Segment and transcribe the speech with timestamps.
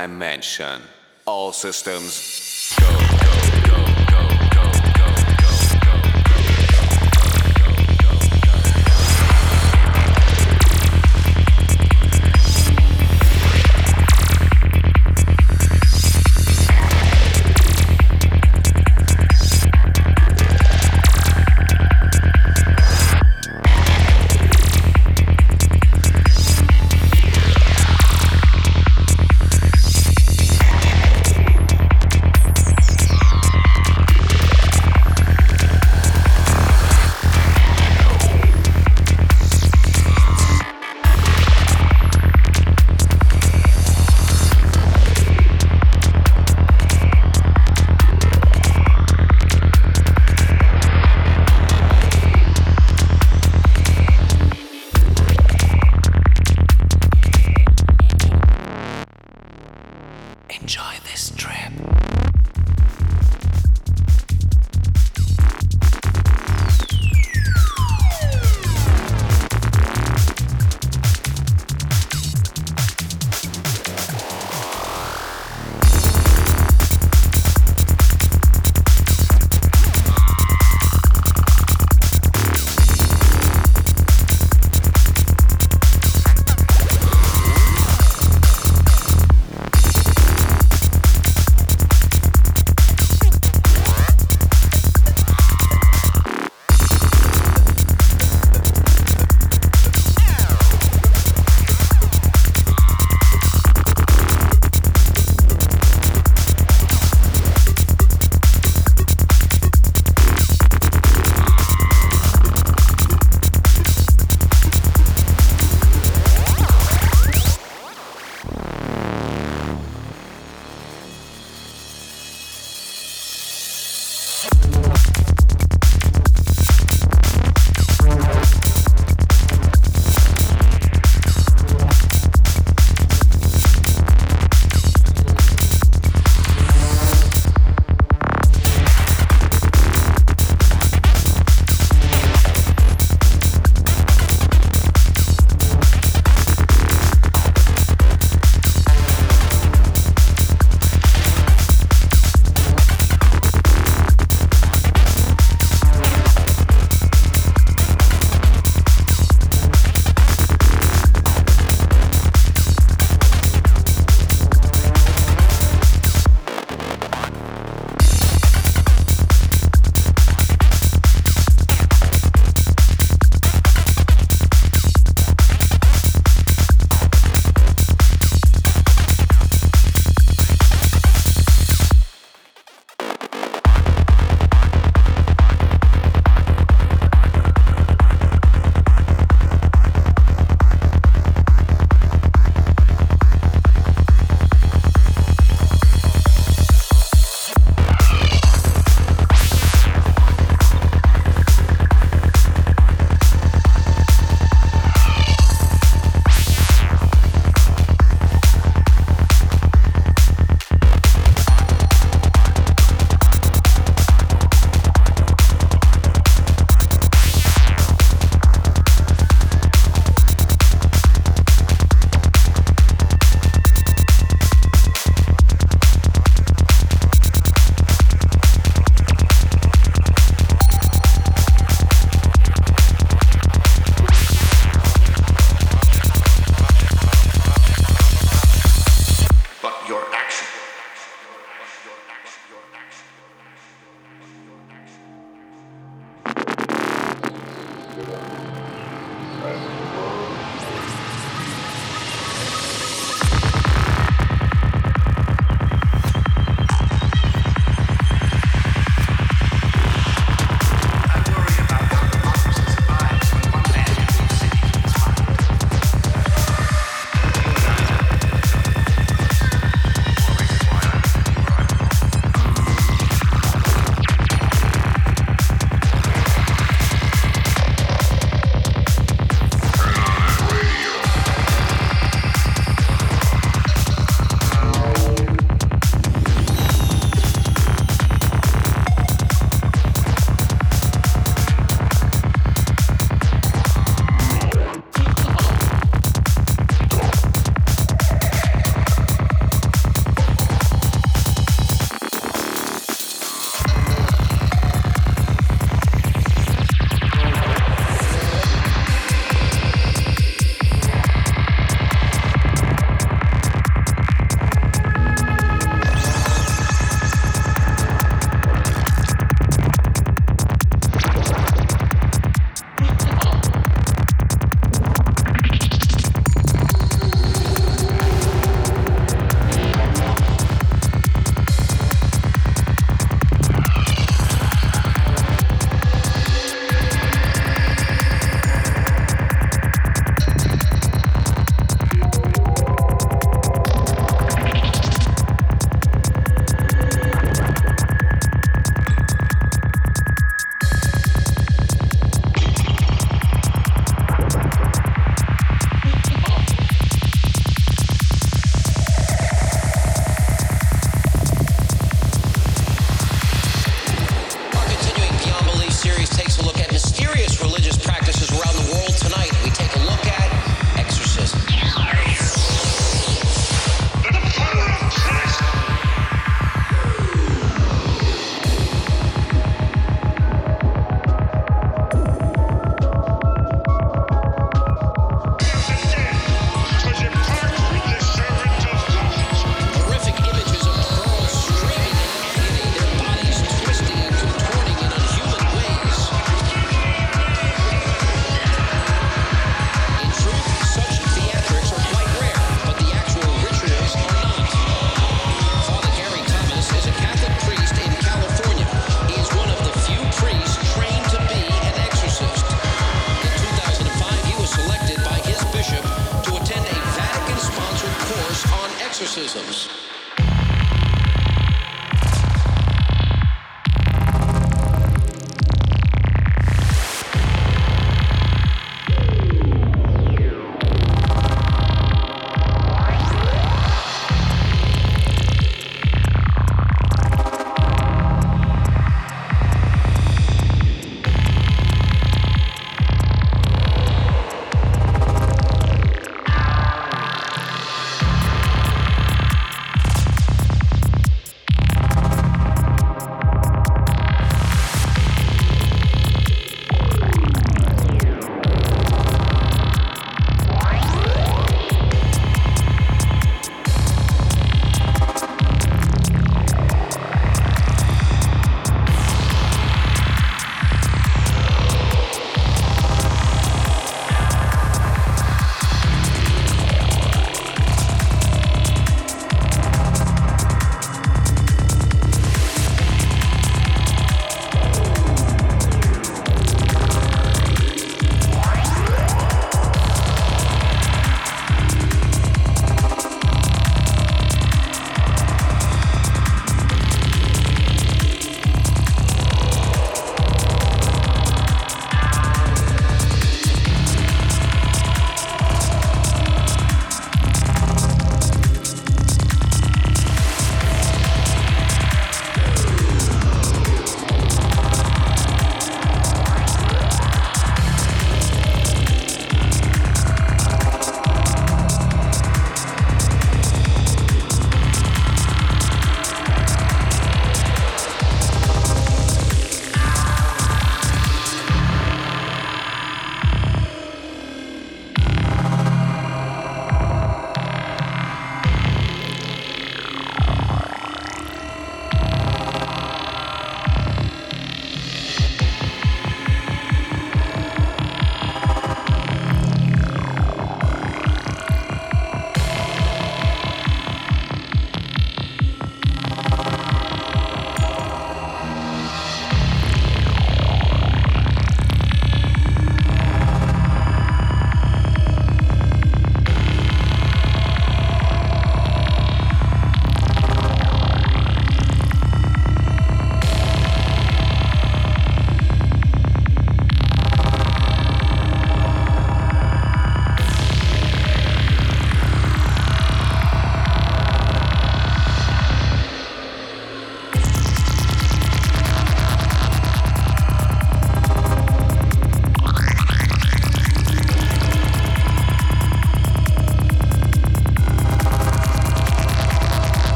[0.00, 0.80] dimension.
[1.26, 2.14] All systems